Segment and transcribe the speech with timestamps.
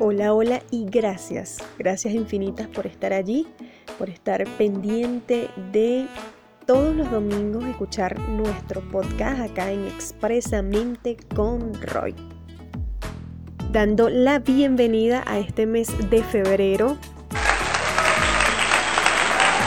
[0.00, 1.58] Hola, hola y gracias.
[1.76, 3.48] Gracias infinitas por estar allí,
[3.98, 6.06] por estar pendiente de
[6.66, 12.14] todos los domingos escuchar nuestro podcast acá en Expresamente con Roy.
[13.72, 16.96] Dando la bienvenida a este mes de febrero,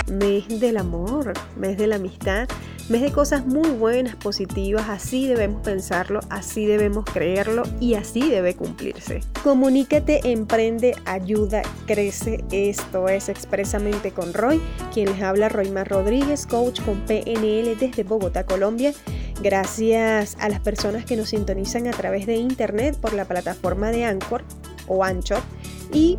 [0.07, 2.47] mes del amor, mes de la amistad,
[2.91, 8.53] mes de cosas muy buenas, positivas, así debemos pensarlo, así debemos creerlo y así debe
[8.53, 9.21] cumplirse.
[9.43, 12.43] Comunícate, emprende, ayuda, crece.
[12.51, 14.61] Esto es expresamente con Roy,
[14.93, 18.93] quien les habla Roymar Rodríguez, coach con PNL desde Bogotá, Colombia.
[19.41, 24.03] Gracias a las personas que nos sintonizan a través de internet por la plataforma de
[24.03, 24.43] Anchor
[24.87, 25.39] o Anchor
[25.93, 26.17] y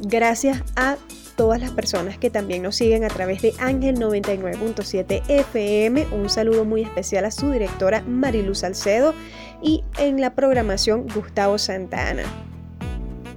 [0.00, 0.96] gracias a
[1.38, 6.08] todas las personas que también nos siguen a través de Ángel 99.7 FM.
[6.10, 9.14] Un saludo muy especial a su directora Marilu Salcedo
[9.62, 12.24] y en la programación Gustavo Santana.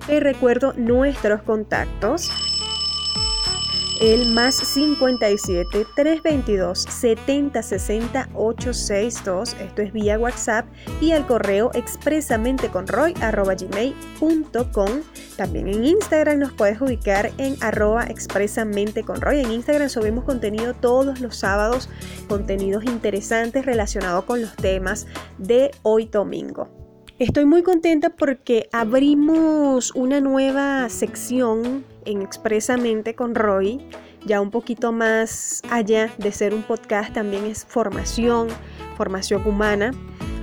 [0.08, 2.32] Te recuerdo nuestros contactos
[4.02, 9.56] el más 57 322 70 60 862.
[9.62, 10.66] Esto es vía WhatsApp
[11.00, 14.90] y al correo expresamente con roy gmail.com.
[15.38, 19.40] También en Instagram nos puedes ubicar en arroba expresamente con roy.
[19.40, 21.88] En Instagram subimos contenido todos los sábados,
[22.28, 25.06] contenidos interesantes relacionados con los temas
[25.38, 26.70] de hoy domingo.
[27.20, 33.88] Estoy muy contenta porque abrimos una nueva sección en Expresamente con Roy,
[34.26, 38.48] ya un poquito más allá de ser un podcast, también es formación,
[38.98, 39.92] formación humana,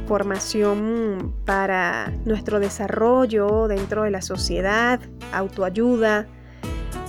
[0.06, 5.00] formación para nuestro desarrollo dentro de la sociedad,
[5.32, 6.26] autoayuda,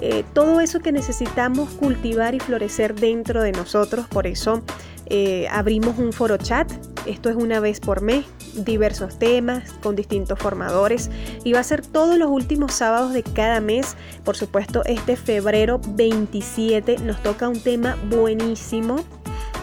[0.02, 4.08] eh, todo eso que necesitamos cultivar y florecer dentro de nosotros.
[4.08, 4.62] Por eso
[5.08, 6.72] eh, abrimos un foro chat.
[7.06, 11.10] Esto es una vez por mes, diversos temas con distintos formadores
[11.44, 13.96] y va a ser todos los últimos sábados de cada mes.
[14.24, 19.04] Por supuesto, este febrero 27 nos toca un tema buenísimo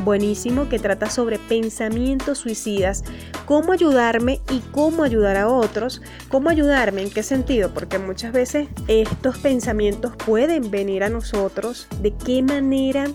[0.05, 3.05] buenísimo que trata sobre pensamientos suicidas,
[3.45, 8.69] cómo ayudarme y cómo ayudar a otros, cómo ayudarme, en qué sentido, porque muchas veces
[8.89, 13.07] estos pensamientos pueden venir a nosotros, de qué manera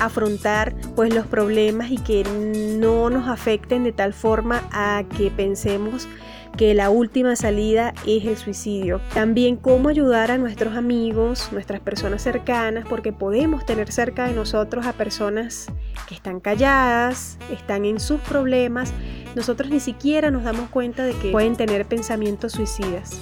[0.00, 2.24] afrontar pues los problemas y que
[2.78, 6.08] no nos afecten de tal forma a que pensemos
[6.56, 9.00] que la última salida es el suicidio.
[9.14, 14.86] También cómo ayudar a nuestros amigos, nuestras personas cercanas, porque podemos tener cerca de nosotros
[14.86, 15.66] a personas
[16.08, 18.92] que están calladas, están en sus problemas.
[19.34, 23.18] Nosotros ni siquiera nos damos cuenta de que pueden tener pensamientos suicidas.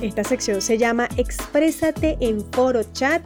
[0.00, 3.22] Esta sección se llama Exprésate en foro chat.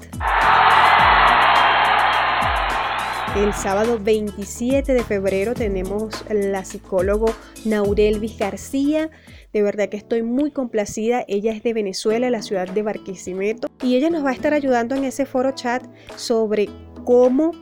[3.34, 7.34] El sábado 27 de febrero tenemos la psicólogo
[7.64, 9.08] Naurelvis García.
[9.54, 11.24] De verdad que estoy muy complacida.
[11.28, 13.68] Ella es de Venezuela, la ciudad de Barquisimeto.
[13.82, 15.82] Y ella nos va a estar ayudando en ese foro chat
[16.14, 16.68] sobre
[17.06, 17.52] cómo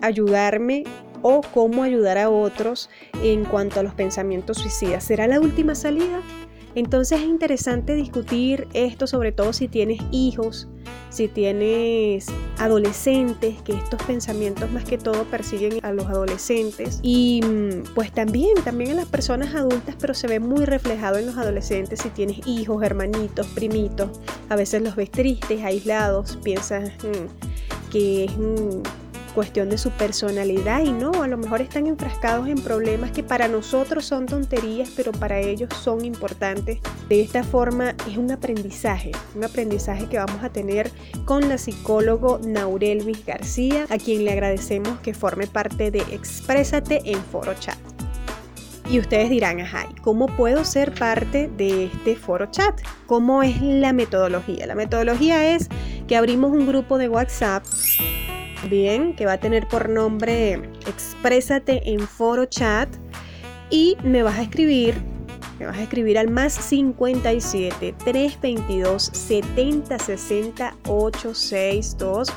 [0.00, 0.82] ayudarme
[1.22, 2.90] o cómo ayudar a otros
[3.22, 5.04] en cuanto a los pensamientos suicidas.
[5.04, 6.20] ¿Será la última salida?
[6.74, 10.68] Entonces es interesante discutir esto, sobre todo si tienes hijos,
[11.10, 12.26] si tienes
[12.58, 17.00] adolescentes, que estos pensamientos más que todo persiguen a los adolescentes.
[17.02, 21.26] Y mm, pues también, también a las personas adultas, pero se ve muy reflejado en
[21.26, 24.10] los adolescentes si tienes hijos, hermanitos, primitos,
[24.48, 28.36] a veces los ves tristes, aislados, piensas mm, que es...
[28.38, 29.01] Mm,
[29.32, 33.48] cuestión de su personalidad y no, a lo mejor están enfrascados en problemas que para
[33.48, 36.78] nosotros son tonterías, pero para ellos son importantes.
[37.08, 40.90] De esta forma es un aprendizaje, un aprendizaje que vamos a tener
[41.24, 47.22] con la psicólogo Naurelvis García, a quien le agradecemos que forme parte de Exprésate en
[47.24, 47.78] Foro Chat.
[48.90, 52.78] Y ustedes dirán, ajá, ¿cómo puedo ser parte de este foro chat?
[53.06, 54.66] ¿Cómo es la metodología?
[54.66, 55.68] La metodología es
[56.06, 57.64] que abrimos un grupo de WhatsApp
[58.68, 62.88] bien, que va a tener por nombre Exprésate en foro chat
[63.70, 64.94] y me vas a escribir,
[65.58, 72.32] me vas a escribir al más 57 322 70 60 862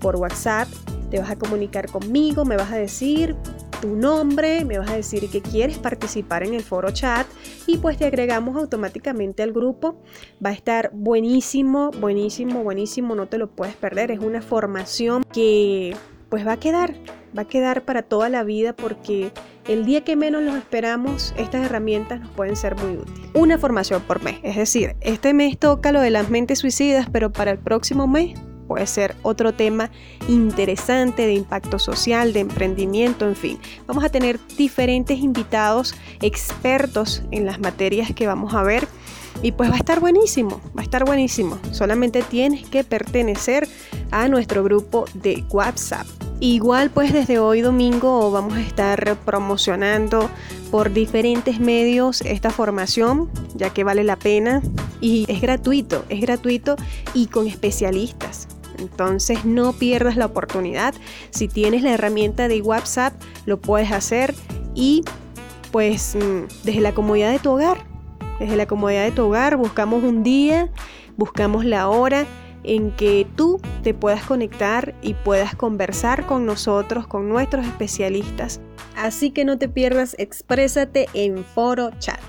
[0.00, 0.68] por WhatsApp.
[1.10, 3.34] Te vas a comunicar conmigo, me vas a decir
[3.80, 7.26] tu nombre, me vas a decir que quieres participar en el foro chat
[7.66, 9.96] y pues te agregamos automáticamente al grupo.
[10.44, 14.10] Va a estar buenísimo, buenísimo, buenísimo, no te lo puedes perder.
[14.10, 15.96] Es una formación que
[16.28, 16.94] pues va a quedar,
[17.36, 19.32] va a quedar para toda la vida porque
[19.66, 23.30] el día que menos los esperamos, estas herramientas nos pueden ser muy útiles.
[23.34, 27.32] Una formación por mes, es decir, este mes toca lo de las mentes suicidas, pero
[27.32, 28.38] para el próximo mes
[28.70, 29.90] puede ser otro tema
[30.28, 33.58] interesante de impacto social, de emprendimiento, en fin.
[33.88, 38.86] Vamos a tener diferentes invitados expertos en las materias que vamos a ver
[39.42, 41.58] Y pues va a estar buenísimo, va a estar buenísimo.
[41.72, 43.66] Solamente tienes que pertenecer
[44.12, 46.06] a nuestro grupo de WhatsApp.
[46.38, 50.30] Igual pues desde hoy domingo vamos a estar promocionando
[50.70, 54.62] por diferentes medios esta formación, ya que vale la pena
[55.00, 56.76] y es gratuito, es gratuito
[57.14, 58.46] y con especialistas.
[58.80, 60.94] Entonces no pierdas la oportunidad.
[61.30, 63.12] Si tienes la herramienta de WhatsApp,
[63.46, 64.34] lo puedes hacer
[64.74, 65.04] y
[65.70, 67.84] pues mm, desde la comodidad de tu hogar,
[68.40, 70.70] desde la comodidad de tu hogar buscamos un día,
[71.16, 72.26] buscamos la hora
[72.62, 78.60] en que tú te puedas conectar y puedas conversar con nosotros, con nuestros especialistas.
[78.96, 82.20] Así que no te pierdas, exprésate en foro chat.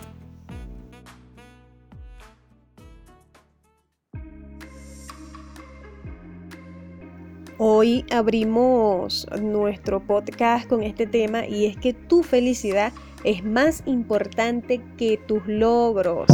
[7.63, 12.91] Hoy abrimos nuestro podcast con este tema y es que tu felicidad
[13.23, 16.25] es más importante que tus logros.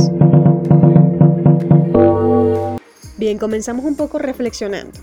[3.18, 4.98] Bien, comenzamos un poco reflexionando.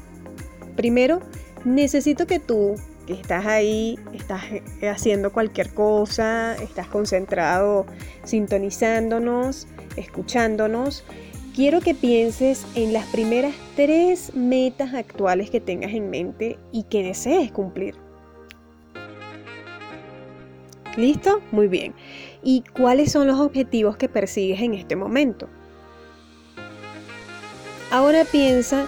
[0.77, 1.21] Primero,
[1.67, 4.45] necesito que tú, que estás ahí, estás
[4.91, 7.85] haciendo cualquier cosa, estás concentrado,
[8.23, 9.67] sintonizándonos,
[9.97, 11.05] escuchándonos,
[11.55, 17.05] quiero que pienses en las primeras tres metas actuales que tengas en mente y que
[17.05, 17.95] desees cumplir.
[20.97, 21.41] ¿Listo?
[21.53, 21.95] Muy bien.
[22.43, 25.49] ¿Y cuáles son los objetivos que persigues en este momento?
[27.91, 28.87] Ahora piensa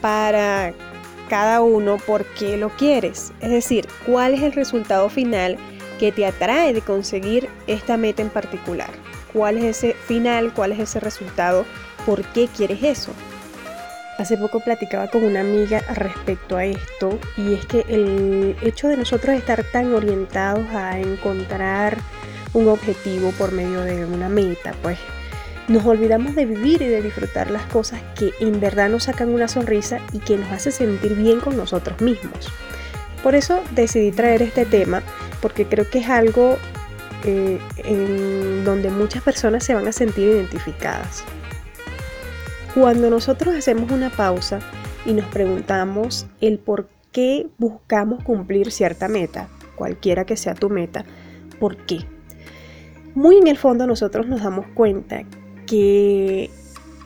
[0.00, 0.74] para
[1.28, 3.32] cada uno por qué lo quieres.
[3.40, 5.56] Es decir, cuál es el resultado final
[5.98, 8.90] que te atrae de conseguir esta meta en particular
[9.32, 11.64] cuál es ese final, cuál es ese resultado,
[12.06, 13.12] por qué quieres eso.
[14.18, 18.96] Hace poco platicaba con una amiga respecto a esto y es que el hecho de
[18.96, 21.96] nosotros estar tan orientados a encontrar
[22.52, 24.98] un objetivo por medio de una meta, pues
[25.68, 29.48] nos olvidamos de vivir y de disfrutar las cosas que en verdad nos sacan una
[29.48, 32.52] sonrisa y que nos hace sentir bien con nosotros mismos.
[33.22, 35.02] Por eso decidí traer este tema
[35.40, 36.58] porque creo que es algo
[37.24, 41.24] eh, en donde muchas personas se van a sentir identificadas.
[42.74, 44.60] Cuando nosotros hacemos una pausa
[45.04, 51.04] y nos preguntamos el por qué buscamos cumplir cierta meta, cualquiera que sea tu meta,
[51.60, 52.00] ¿por qué?
[53.14, 55.22] Muy en el fondo nosotros nos damos cuenta
[55.66, 56.50] que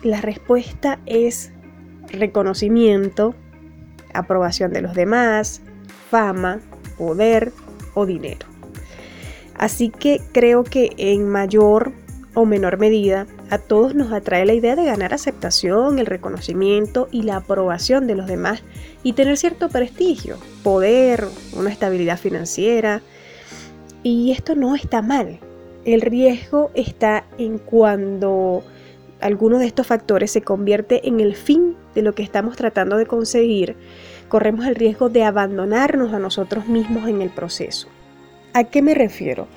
[0.03, 1.51] la respuesta es
[2.07, 3.35] reconocimiento,
[4.13, 5.61] aprobación de los demás,
[6.09, 6.59] fama,
[6.97, 7.51] poder
[7.93, 8.56] o dinero.
[9.57, 11.93] Así que creo que en mayor
[12.33, 17.23] o menor medida a todos nos atrae la idea de ganar aceptación, el reconocimiento y
[17.23, 18.61] la aprobación de los demás
[19.01, 23.01] y tener cierto prestigio, poder, una estabilidad financiera.
[24.03, 25.39] Y esto no está mal.
[25.83, 28.63] El riesgo está en cuando
[29.19, 33.07] alguno de estos factores se convierte en el fin de lo que estamos tratando de
[33.07, 33.75] conseguir,
[34.27, 37.87] corremos el riesgo de abandonarnos a nosotros mismos en el proceso.
[38.57, 39.47] ¿A qué me refiero?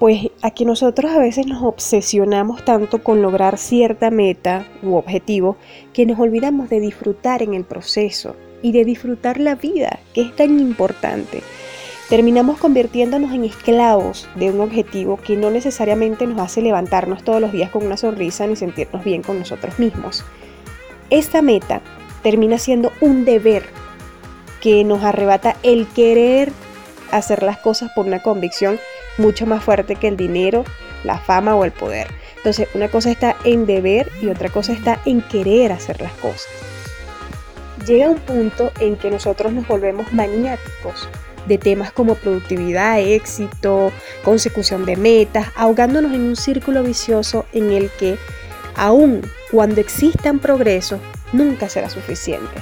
[0.00, 5.56] Pues a que nosotros a veces nos obsesionamos tanto con lograr cierta meta u objetivo
[5.92, 10.34] que nos olvidamos de disfrutar en el proceso y de disfrutar la vida, que es
[10.34, 11.40] tan importante.
[12.08, 17.52] Terminamos convirtiéndonos en esclavos de un objetivo que no necesariamente nos hace levantarnos todos los
[17.52, 20.24] días con una sonrisa ni sentirnos bien con nosotros mismos.
[21.10, 21.80] Esta meta
[22.24, 23.62] termina siendo un deber
[24.60, 26.50] que nos arrebata el querer
[27.10, 28.78] hacer las cosas por una convicción
[29.16, 30.64] mucho más fuerte que el dinero,
[31.04, 32.08] la fama o el poder.
[32.36, 36.48] Entonces, una cosa está en deber y otra cosa está en querer hacer las cosas.
[37.86, 41.08] Llega un punto en que nosotros nos volvemos maniáticos
[41.46, 43.90] de temas como productividad, éxito,
[44.22, 48.18] consecución de metas, ahogándonos en un círculo vicioso en el que,
[48.76, 51.00] aun cuando existan progresos,
[51.32, 52.60] nunca será suficiente.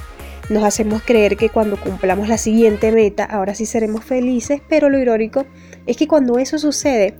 [0.49, 4.97] Nos hacemos creer que cuando cumplamos la siguiente meta, ahora sí seremos felices, pero lo
[4.97, 5.45] irónico
[5.85, 7.15] es que cuando eso sucede,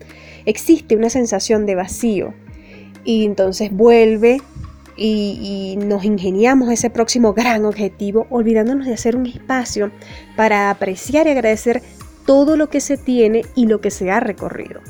[0.45, 2.33] existe una sensación de vacío.
[3.03, 4.41] Y entonces vuelve
[4.97, 9.91] y, nos ingeniamos ese próximo gran objetivo, olvidándonos de hacer un espacio
[10.35, 11.81] para apreciar y agradecer
[12.25, 14.81] todo lo que se tiene y lo que se ha recorrido.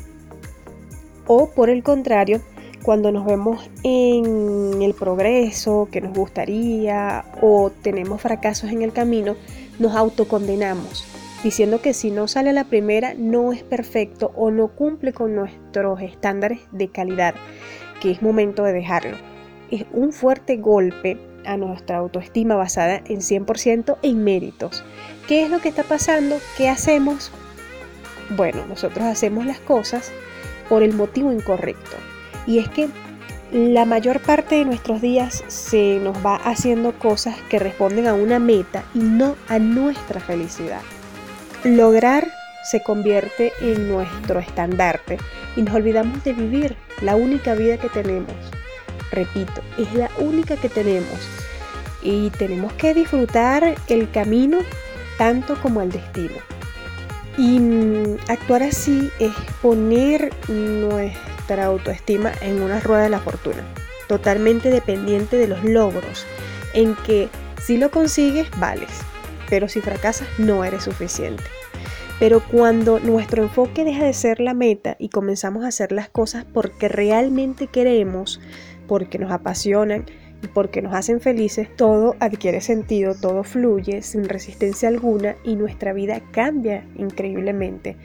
[1.26, 2.42] O por el contrario,
[2.84, 9.36] cuando nos vemos en el progreso que nos gustaría o tenemos fracasos en el camino,
[9.80, 11.06] nos autocondenamos,
[11.44, 15.36] diciendo que si no sale a la primera no es perfecto o no cumple con
[15.36, 17.36] nuestros estándares de calidad,
[18.02, 19.18] que es momento de dejarlo.
[19.70, 24.84] Es un fuerte golpe a nuestra autoestima basada en 100% en méritos.
[25.28, 26.38] ¿Qué es lo que está pasando?
[26.58, 27.32] ¿Qué hacemos?
[28.36, 30.12] Bueno, nosotros hacemos las cosas
[30.70, 31.96] por el motivo incorrecto.
[32.48, 32.90] Y es que
[33.52, 38.40] la mayor parte de nuestros días se nos va haciendo cosas que responden a una
[38.40, 40.82] meta y no a nuestra felicidad.
[41.64, 42.28] Lograr
[42.70, 45.18] se convierte en nuestro estandarte
[45.56, 48.34] y nos olvidamos de vivir la única vida que tenemos.
[49.12, 51.18] Repito, es la única que tenemos
[52.02, 54.60] y tenemos que disfrutar el camino
[55.18, 56.36] tanto como el destino.
[57.38, 57.60] Y
[58.28, 60.32] actuar así es poner
[61.56, 63.64] autoestima en una rueda de la fortuna,
[64.08, 66.26] totalmente dependiente de los logros,
[66.74, 67.30] en que
[67.62, 68.90] si lo consigues, vales,
[69.50, 71.44] pero si fracasas, no eres suficiente.
[72.20, 76.46] Pero cuando nuestro enfoque deja de ser la meta y comenzamos a hacer las cosas
[76.46, 78.40] porque realmente queremos,
[78.88, 80.06] porque nos apasionan
[80.42, 85.94] y porque nos hacen felices, todo adquiere sentido, todo fluye sin resistencia alguna y nuestra
[85.94, 87.98] vida cambia increíblemente.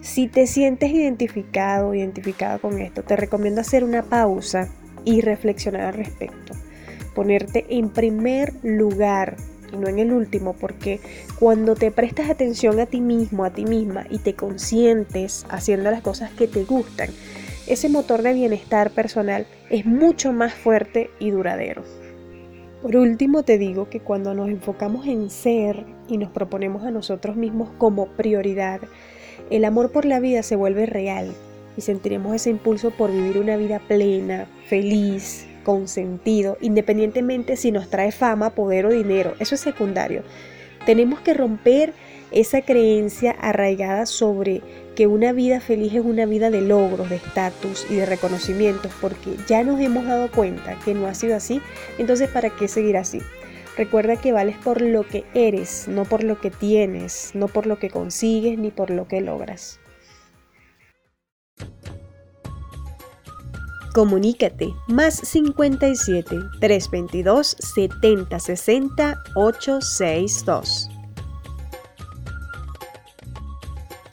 [0.00, 4.68] Si te sientes identificado, identificado con esto, te recomiendo hacer una pausa
[5.04, 6.54] y reflexionar al respecto.
[7.14, 9.36] Ponerte en primer lugar
[9.72, 11.00] y no en el último, porque
[11.38, 16.00] cuando te prestas atención a ti mismo, a ti misma y te consientes haciendo las
[16.00, 17.10] cosas que te gustan,
[17.66, 21.84] ese motor de bienestar personal es mucho más fuerte y duradero.
[22.82, 27.36] Por último, te digo que cuando nos enfocamos en ser y nos proponemos a nosotros
[27.36, 28.80] mismos como prioridad,
[29.50, 31.32] el amor por la vida se vuelve real
[31.76, 37.90] y sentiremos ese impulso por vivir una vida plena, feliz, con sentido, independientemente si nos
[37.90, 39.34] trae fama, poder o dinero.
[39.40, 40.22] Eso es secundario.
[40.86, 41.92] Tenemos que romper
[42.30, 44.62] esa creencia arraigada sobre
[44.94, 49.34] que una vida feliz es una vida de logros, de estatus y de reconocimientos, porque
[49.48, 51.60] ya nos hemos dado cuenta que no ha sido así,
[51.98, 53.20] entonces ¿para qué seguir así?
[53.80, 57.78] Recuerda que vales por lo que eres, no por lo que tienes, no por lo
[57.78, 59.80] que consigues ni por lo que logras.
[63.94, 70.90] Comunícate más 57 322 7060 862.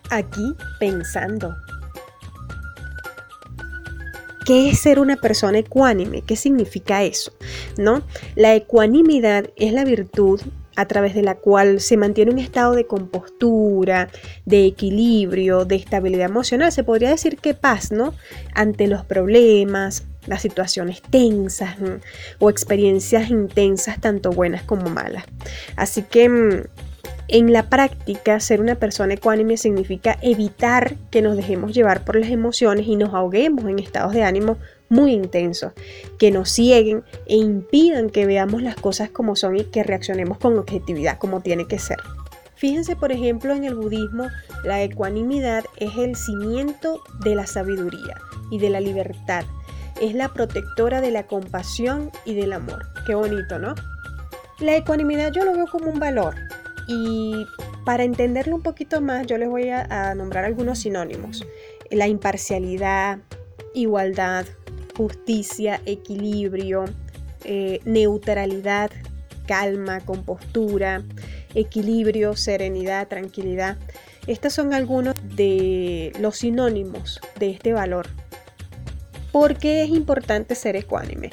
[0.10, 1.54] Aquí pensando.
[4.48, 6.22] ¿Qué es ser una persona ecuánime?
[6.22, 7.34] ¿Qué significa eso?
[7.78, 8.02] ¿No?
[8.36, 10.40] La ecuanimidad es la virtud
[10.78, 14.08] a través de la cual se mantiene un estado de compostura,
[14.46, 16.72] de equilibrio, de estabilidad emocional.
[16.72, 18.14] Se podría decir que paz, ¿no?
[18.54, 21.76] Ante los problemas, las situaciones tensas
[22.40, 25.26] o experiencias intensas, tanto buenas como malas.
[25.76, 26.62] Así que mm,
[27.30, 32.30] en la práctica, ser una persona ecuánime significa evitar que nos dejemos llevar por las
[32.30, 34.58] emociones y nos ahoguemos en estados de ánimo
[34.90, 35.74] muy intensos,
[36.18, 40.58] que nos cieguen e impidan que veamos las cosas como son y que reaccionemos con
[40.58, 41.98] objetividad como tiene que ser.
[42.56, 44.30] Fíjense, por ejemplo, en el budismo,
[44.64, 48.20] la ecuanimidad es el cimiento de la sabiduría
[48.50, 49.44] y de la libertad.
[50.02, 52.88] Es la protectora de la compasión y del amor.
[53.06, 53.76] Qué bonito, ¿no?
[54.60, 56.34] La ecuanimidad yo lo veo como un valor.
[56.88, 57.46] Y
[57.86, 61.46] para entenderlo un poquito más, yo les voy a, nombrar algunos sinónimos.
[61.92, 63.20] La imparcialidad,
[63.74, 64.46] igualdad,
[64.96, 66.86] justicia, equilibrio,
[67.44, 68.92] eh, neutralidad,
[69.46, 71.04] calma, compostura,
[71.56, 73.78] equilibrio, serenidad, tranquilidad.
[74.28, 78.08] Estos son algunos de los sinónimos de este valor.
[79.32, 81.32] ¿Por qué es importante ser ecuánime?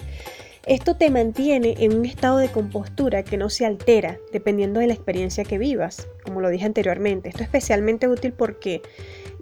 [0.66, 4.94] Esto te mantiene en un estado de compostura que no se altera dependiendo de la
[4.94, 7.28] experiencia que vivas, como lo dije anteriormente.
[7.28, 8.80] Esto es especialmente útil porque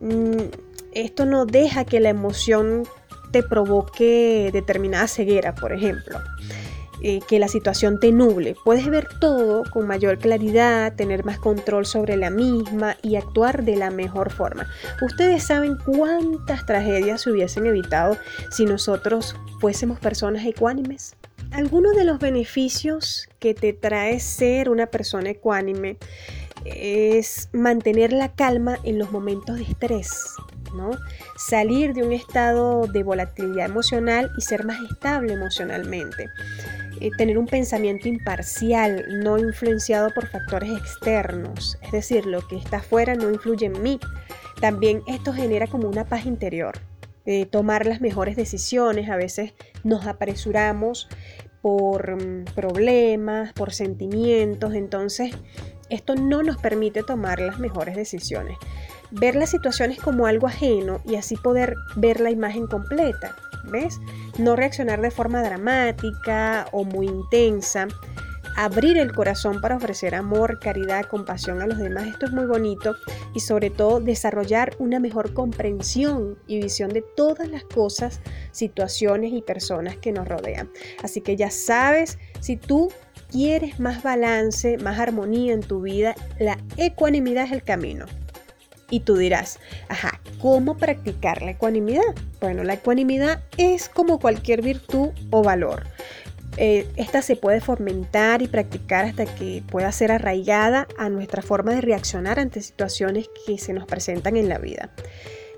[0.01, 0.51] mm,
[0.93, 2.83] esto no deja que la emoción
[3.31, 6.19] te provoque determinada ceguera, por ejemplo.
[7.05, 8.55] Eh, que la situación te nuble.
[8.65, 13.75] Puedes ver todo con mayor claridad, tener más control sobre la misma y actuar de
[13.75, 14.69] la mejor forma.
[15.01, 18.17] Ustedes saben cuántas tragedias se hubiesen evitado
[18.53, 21.17] si nosotros fuésemos personas ecuánimes.
[21.51, 25.97] Algunos de los beneficios que te trae ser una persona ecuánime
[26.65, 30.37] es mantener la calma en los momentos de estrés,
[30.77, 30.93] ¿no?
[31.37, 36.29] Salir de un estado de volatilidad emocional y ser más estable emocionalmente.
[37.01, 42.79] Eh, tener un pensamiento imparcial, no influenciado por factores externos, es decir, lo que está
[42.79, 43.99] afuera no influye en mí.
[44.61, 46.79] También esto genera como una paz interior,
[47.27, 51.09] eh, tomar las mejores decisiones, a veces nos apresuramos
[51.63, 55.33] por mm, problemas, por sentimientos, entonces
[55.89, 58.57] esto no nos permite tomar las mejores decisiones.
[59.11, 63.37] Ver las situaciones como algo ajeno y así poder ver la imagen completa.
[64.39, 67.89] No reaccionar de forma dramática o muy intensa.
[68.55, 72.07] abrir el corazón para ofrecer amor, caridad, compasión a los demás.
[72.07, 72.95] Esto es muy bonito
[73.35, 79.41] y sobre todo desarrollar una mejor comprensión y visión de todas las cosas, situaciones y
[79.41, 80.71] personas que nos rodean.
[81.03, 82.93] Así que ya sabes, si tú
[83.31, 88.05] quieres más balance, más armonía en tu vida, la ecuanimidad es el camino.
[88.93, 89.59] Y tú dirás,
[89.89, 92.03] ajá, ¿cómo practicar la ecuanimidad?
[92.43, 95.85] Bueno, la ecuanimidad es como cualquier virtud o valor.
[96.59, 101.73] Eh, esta se puede fomentar y practicar hasta que pueda ser arraigada a nuestra forma
[101.73, 104.91] de reaccionar ante situaciones que se nos presentan en la vida.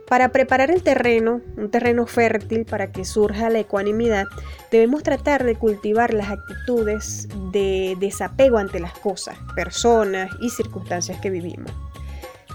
[0.09, 4.26] Para preparar el terreno, un terreno fértil para que surja la ecuanimidad,
[4.71, 11.31] debemos tratar de cultivar las actitudes de desapego ante las cosas, personas y circunstancias que
[11.31, 11.73] vivimos.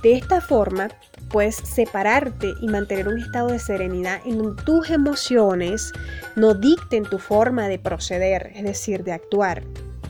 [0.01, 0.89] De esta forma,
[1.29, 5.91] puedes separarte y mantener un estado de serenidad en donde tus emociones
[6.35, 9.63] no dicten tu forma de proceder, es decir, de actuar.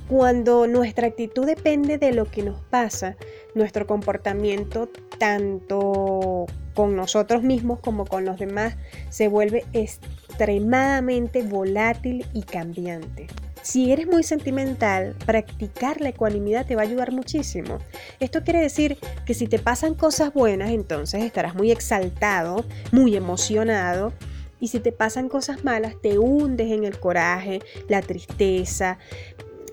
[0.08, 3.16] Cuando nuestra actitud depende de lo que nos pasa,
[3.54, 8.76] nuestro comportamiento, tanto con nosotros mismos como con los demás,
[9.10, 13.28] se vuelve extremadamente volátil y cambiante.
[13.62, 17.80] Si eres muy sentimental, practicar la ecuanimidad te va a ayudar muchísimo.
[18.20, 24.14] Esto quiere decir que si te pasan cosas buenas, entonces estarás muy exaltado, muy emocionado.
[24.62, 28.98] Y si te pasan cosas malas, te hundes en el coraje, la tristeza,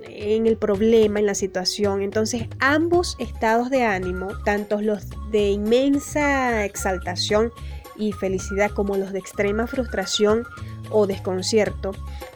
[0.09, 2.03] en el problema, en la situación.
[2.03, 7.53] Entonces, ambos estados de ánimo, tanto los de inmensa exaltación
[7.99, 10.45] y felicidad como los de extrema frustración
[10.91, 11.93] o desconcierto,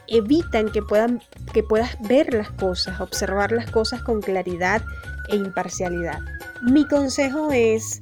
[0.07, 1.21] evitan que, puedan,
[1.53, 4.81] que puedas ver las cosas, observar las cosas con claridad
[5.29, 6.19] e imparcialidad.
[6.61, 8.01] Mi consejo es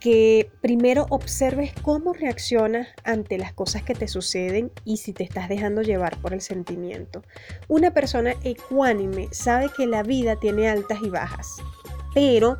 [0.00, 5.48] que primero observes cómo reaccionas ante las cosas que te suceden y si te estás
[5.48, 7.22] dejando llevar por el sentimiento.
[7.66, 11.56] Una persona ecuánime sabe que la vida tiene altas y bajas,
[12.14, 12.58] pero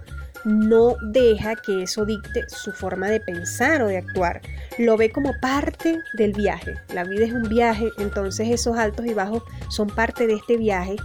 [0.48, 4.40] no deja que eso dicte su forma de pensar o de actuar.
[4.78, 6.76] Lo ve como parte del viaje.
[6.94, 10.96] La vida es un viaje, entonces esos altos y bajos son parte de este viaje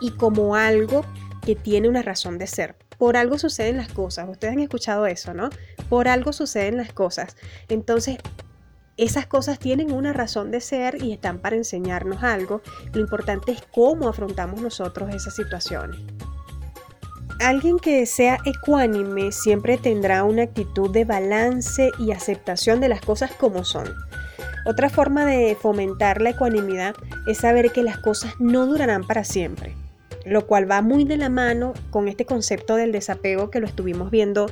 [0.00, 1.04] y como algo
[1.44, 2.76] que tiene una razón de ser.
[2.96, 4.28] Por algo suceden las cosas.
[4.28, 5.50] Ustedes han escuchado eso, ¿no?
[5.88, 7.36] Por algo suceden las cosas.
[7.68, 8.18] Entonces,
[8.96, 12.62] esas cosas tienen una razón de ser y están para enseñarnos algo.
[12.92, 15.98] Lo importante es cómo afrontamos nosotros esas situaciones.
[17.42, 23.32] Alguien que sea ecuánime siempre tendrá una actitud de balance y aceptación de las cosas
[23.32, 23.92] como son.
[24.64, 26.94] Otra forma de fomentar la ecuanimidad
[27.26, 29.74] es saber que las cosas no durarán para siempre,
[30.24, 34.12] lo cual va muy de la mano con este concepto del desapego que lo estuvimos
[34.12, 34.46] viendo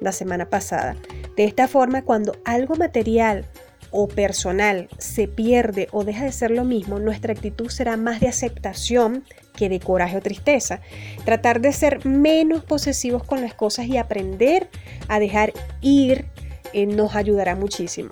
[0.00, 0.96] la semana pasada.
[1.36, 3.44] De esta forma, cuando algo material
[3.90, 8.28] o personal se pierde o deja de ser lo mismo, nuestra actitud será más de
[8.28, 9.24] aceptación
[9.60, 10.80] que de coraje o tristeza.
[11.26, 14.70] Tratar de ser menos posesivos con las cosas y aprender
[15.06, 16.24] a dejar ir
[16.72, 18.08] eh, nos ayudará muchísimo.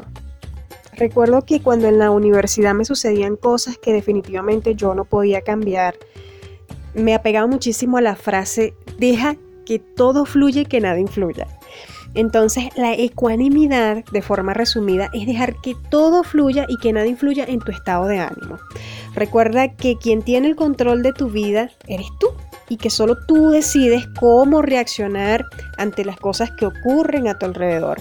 [0.92, 5.94] Recuerdo que cuando en la universidad me sucedían cosas que definitivamente yo no podía cambiar,
[6.92, 11.46] me apegaba muchísimo a la frase, deja que todo fluya y que nada influya.
[12.14, 17.44] Entonces, la ecuanimidad, de forma resumida, es dejar que todo fluya y que nada influya
[17.46, 18.58] en tu estado de ánimo.
[19.14, 22.28] Recuerda que quien tiene el control de tu vida eres tú
[22.68, 25.44] y que solo tú decides cómo reaccionar
[25.76, 27.98] ante las cosas que ocurren a tu alrededor.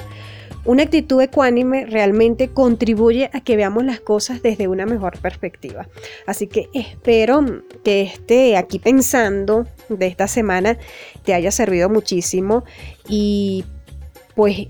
[0.65, 5.87] Una actitud ecuánime realmente contribuye a que veamos las cosas desde una mejor perspectiva.
[6.25, 10.77] Así que espero que este aquí pensando de esta semana
[11.23, 12.65] te haya servido muchísimo
[13.07, 13.63] y
[14.37, 14.67] pues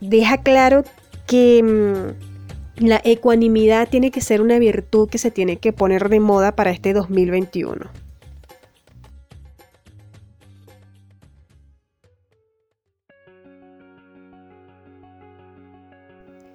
[0.00, 0.82] deja claro
[1.28, 6.18] que mm, la ecuanimidad tiene que ser una virtud que se tiene que poner de
[6.18, 7.88] moda para este 2021.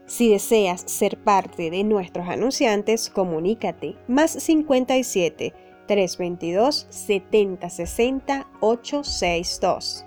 [0.07, 5.53] Si deseas ser parte de nuestros anunciantes, comunícate más 57
[5.87, 10.05] 322 7060 862.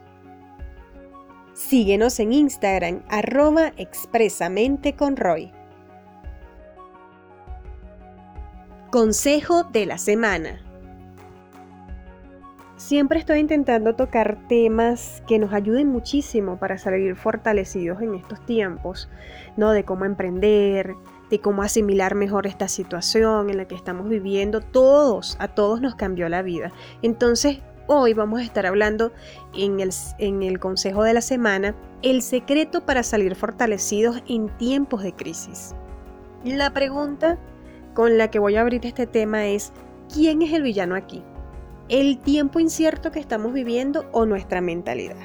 [1.68, 5.52] Síguenos en Instagram, arroba expresamente con Roy.
[8.90, 10.62] Consejo de la semana.
[12.78, 19.10] Siempre estoy intentando tocar temas que nos ayuden muchísimo para salir fortalecidos en estos tiempos,
[19.58, 19.72] ¿no?
[19.72, 20.94] De cómo emprender,
[21.28, 24.62] de cómo asimilar mejor esta situación en la que estamos viviendo.
[24.62, 26.72] Todos, a todos nos cambió la vida.
[27.02, 29.12] Entonces, hoy vamos a estar hablando
[29.52, 35.02] en el, en el consejo de la semana el secreto para salir fortalecidos en tiempos
[35.02, 35.74] de crisis.
[36.44, 37.36] La pregunta
[37.94, 39.72] con la que voy a abrir este tema es,
[40.14, 41.24] ¿quién es el villano aquí?
[41.88, 45.16] el tiempo incierto que estamos viviendo o nuestra mentalidad.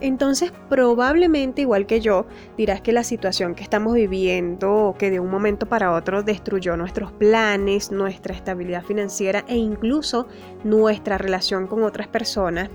[0.00, 2.26] Entonces probablemente igual que yo
[2.56, 7.12] dirás que la situación que estamos viviendo que de un momento para otro destruyó nuestros
[7.12, 10.26] planes, nuestra estabilidad financiera e incluso
[10.64, 12.70] nuestra relación con otras personas.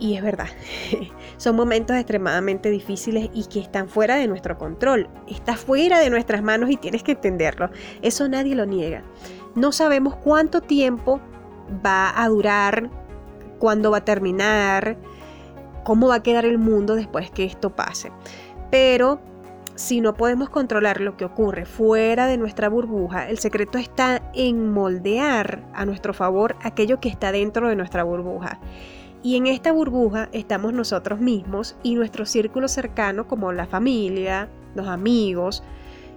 [0.00, 0.46] Y es verdad,
[1.38, 5.08] son momentos extremadamente difíciles y que están fuera de nuestro control.
[5.26, 7.70] Está fuera de nuestras manos y tienes que entenderlo.
[8.00, 9.02] Eso nadie lo niega.
[9.56, 11.20] No sabemos cuánto tiempo
[11.84, 12.90] va a durar,
[13.58, 14.96] cuándo va a terminar,
[15.88, 18.12] cómo va a quedar el mundo después que esto pase.
[18.70, 19.22] Pero
[19.74, 24.70] si no podemos controlar lo que ocurre fuera de nuestra burbuja, el secreto está en
[24.70, 28.60] moldear a nuestro favor aquello que está dentro de nuestra burbuja.
[29.22, 34.88] Y en esta burbuja estamos nosotros mismos y nuestro círculo cercano como la familia, los
[34.88, 35.62] amigos,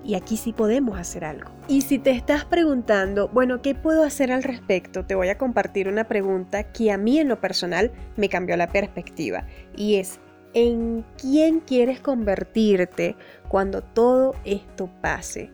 [0.04, 1.52] y aquí sí podemos hacer algo.
[1.68, 5.06] Y si te estás preguntando, bueno, ¿qué puedo hacer al respecto?
[5.06, 8.70] Te voy a compartir una pregunta que a mí en lo personal me cambió la
[8.70, 10.20] perspectiva y es,
[10.54, 13.16] ¿en quién quieres convertirte
[13.48, 15.52] cuando todo esto pase?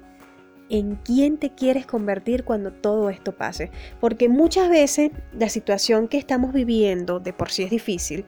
[0.70, 3.72] en quién te quieres convertir cuando todo esto pase.
[4.00, 8.26] Porque muchas veces la situación que estamos viviendo de por sí es difícil,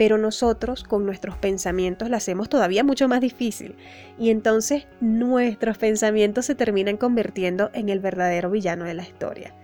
[0.00, 3.76] pero nosotros con nuestros pensamientos la hacemos todavía mucho más difícil.
[4.18, 9.54] Y entonces nuestros pensamientos se terminan convirtiendo en el verdadero villano de la historia.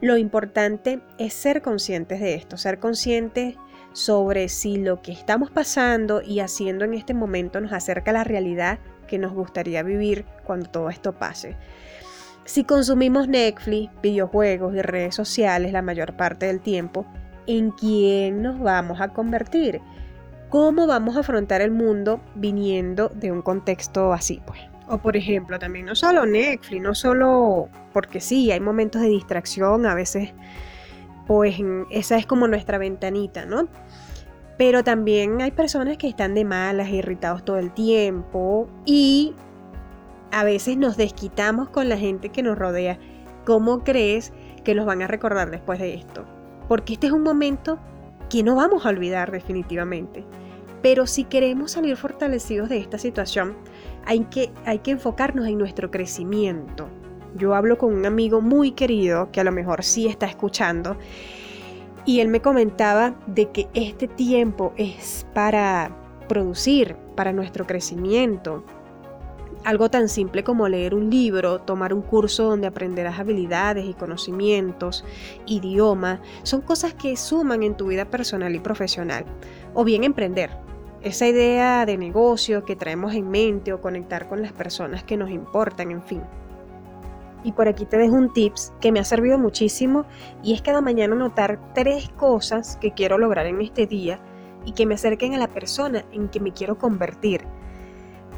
[0.00, 3.56] Lo importante es ser conscientes de esto, ser conscientes
[3.92, 8.22] sobre si lo que estamos pasando y haciendo en este momento nos acerca a la
[8.22, 11.56] realidad que nos gustaría vivir cuando todo esto pase.
[12.44, 17.04] Si consumimos Netflix, videojuegos y redes sociales la mayor parte del tiempo,
[17.46, 19.80] ¿en quién nos vamos a convertir?
[20.48, 24.40] ¿Cómo vamos a afrontar el mundo viniendo de un contexto así?
[24.46, 24.60] Pues?
[24.88, 29.86] O por ejemplo, también no solo Netflix, no solo porque sí, hay momentos de distracción,
[29.86, 30.34] a veces
[31.26, 31.56] pues
[31.90, 33.68] esa es como nuestra ventanita, ¿no?
[34.58, 39.34] Pero también hay personas que están de malas, irritados todo el tiempo y
[40.30, 42.98] a veces nos desquitamos con la gente que nos rodea.
[43.44, 44.32] ¿Cómo crees
[44.64, 46.26] que los van a recordar después de esto?
[46.72, 47.78] Porque este es un momento
[48.30, 50.24] que no vamos a olvidar definitivamente.
[50.80, 53.58] Pero si queremos salir fortalecidos de esta situación,
[54.06, 56.88] hay que, hay que enfocarnos en nuestro crecimiento.
[57.36, 60.96] Yo hablo con un amigo muy querido que a lo mejor sí está escuchando
[62.06, 65.94] y él me comentaba de que este tiempo es para
[66.26, 68.64] producir, para nuestro crecimiento.
[69.64, 75.04] Algo tan simple como leer un libro, tomar un curso donde aprenderás habilidades y conocimientos,
[75.46, 79.24] idioma, son cosas que suman en tu vida personal y profesional.
[79.72, 80.50] O bien emprender,
[81.02, 85.30] esa idea de negocio que traemos en mente o conectar con las personas que nos
[85.30, 86.22] importan, en fin.
[87.44, 90.06] Y por aquí te dejo un tips que me ha servido muchísimo
[90.42, 94.18] y es cada mañana notar tres cosas que quiero lograr en este día
[94.64, 97.42] y que me acerquen a la persona en que me quiero convertir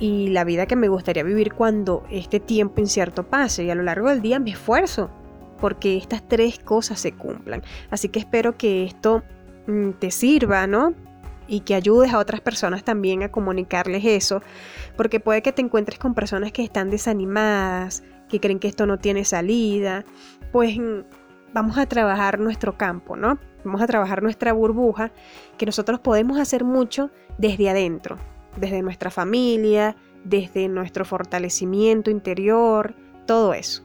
[0.00, 3.82] y la vida que me gustaría vivir cuando este tiempo incierto pase y a lo
[3.82, 5.10] largo del día me esfuerzo
[5.60, 7.62] porque estas tres cosas se cumplan.
[7.90, 9.22] Así que espero que esto
[9.66, 10.94] mm, te sirva, ¿no?
[11.46, 14.42] Y que ayudes a otras personas también a comunicarles eso,
[14.96, 18.98] porque puede que te encuentres con personas que están desanimadas, que creen que esto no
[18.98, 20.04] tiene salida,
[20.52, 21.00] pues mm,
[21.52, 23.38] vamos a trabajar nuestro campo, ¿no?
[23.64, 25.12] Vamos a trabajar nuestra burbuja,
[25.56, 28.18] que nosotros podemos hacer mucho desde adentro,
[28.56, 32.94] desde nuestra familia, desde nuestro fortalecimiento interior,
[33.26, 33.82] todo eso.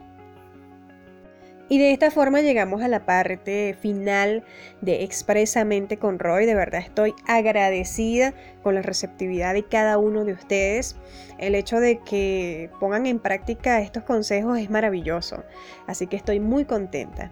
[1.70, 4.42] Y de esta forma llegamos a la parte final
[4.80, 6.44] de Expresamente con Roy.
[6.44, 10.96] De verdad estoy agradecida con la receptividad de cada uno de ustedes.
[11.38, 15.44] El hecho de que pongan en práctica estos consejos es maravilloso.
[15.86, 17.30] Así que estoy muy contenta.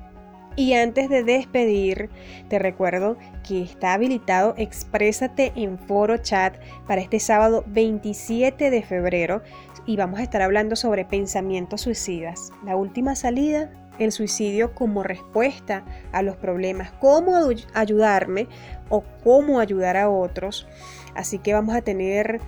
[0.56, 2.10] Y antes de despedir,
[2.48, 6.56] te recuerdo que está habilitado Exprésate en foro chat
[6.86, 9.42] para este sábado 27 de febrero
[9.86, 12.52] y vamos a estar hablando sobre pensamientos suicidas.
[12.64, 17.36] La última salida el suicidio como respuesta a los problemas, cómo
[17.74, 18.46] ayudarme
[18.88, 20.66] o cómo ayudar a otros.
[21.14, 22.40] Así que vamos a tener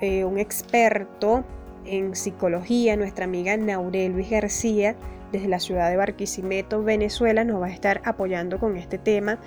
[0.00, 1.44] eh, un experto
[1.84, 4.96] en psicología, nuestra amiga Naurel Luis García,
[5.36, 9.38] desde la ciudad de Barquisimeto, Venezuela, nos va a estar apoyando con este tema.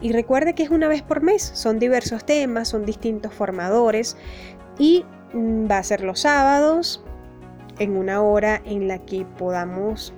[0.00, 4.16] Y recuerde que es una vez por mes, son diversos temas, son distintos formadores
[4.78, 7.02] y mm, va a ser los sábados
[7.78, 10.12] en una hora en la que podamos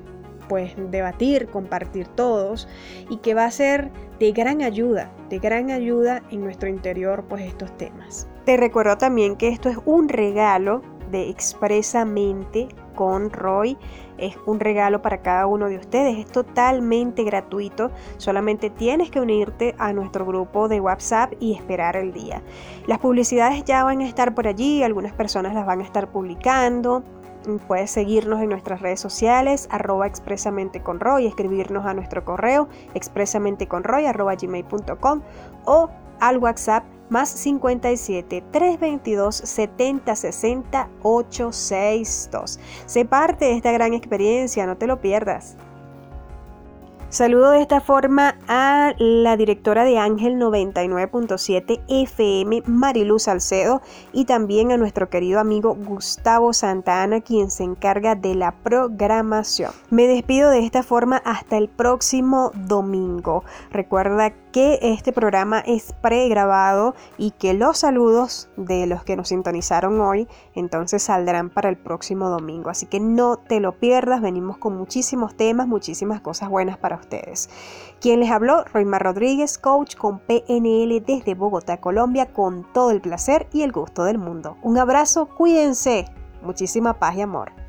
[0.49, 2.69] pues debatir, compartir todos
[3.09, 7.45] y que va a ser de gran ayuda, de gran ayuda en nuestro interior pues
[7.45, 8.27] estos temas.
[8.45, 10.83] Te recuerdo también que esto es un regalo
[11.13, 13.77] de expresamente con Roy.
[14.19, 16.19] Es un regalo para cada uno de ustedes.
[16.19, 17.91] Es totalmente gratuito.
[18.19, 22.43] Solamente tienes que unirte a nuestro grupo de WhatsApp y esperar el día.
[22.87, 24.83] Las publicidades ya van a estar por allí.
[24.83, 27.03] Algunas personas las van a estar publicando.
[27.67, 33.67] Puedes seguirnos en nuestras redes sociales, arroba expresamente con Roy, escribirnos a nuestro correo expresamente
[33.67, 35.23] con Roy, arroba gmail.com
[35.65, 42.59] o al WhatsApp más 57 322 70 60 862.
[42.87, 45.57] Sé parte de esta gran experiencia, no te lo pierdas.
[47.13, 53.83] Saludo de esta forma a la directora de Ángel 99.7 FM, Mariluz Salcedo,
[54.15, 59.73] y también a nuestro querido amigo Gustavo Santana, quien se encarga de la programación.
[59.91, 63.45] Me despido de esta forma hasta el próximo domingo.
[63.71, 70.01] Recuerda que este programa es pregrabado y que los saludos de los que nos sintonizaron
[70.01, 72.71] hoy entonces saldrán para el próximo domingo.
[72.71, 77.49] Así que no te lo pierdas, venimos con muchísimos temas, muchísimas cosas buenas para ustedes.
[78.01, 83.47] Quien les habló, Roymar Rodríguez, coach con PNL desde Bogotá, Colombia, con todo el placer
[83.53, 84.57] y el gusto del mundo.
[84.63, 86.07] Un abrazo, cuídense,
[86.43, 87.62] muchísima paz y amor.